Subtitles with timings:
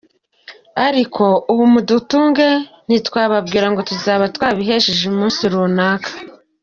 [0.87, 2.47] "Ariko ubu mudutunge
[2.87, 6.09] ntitwobabwira ngo tuzoba twabihejeje umusi munaka.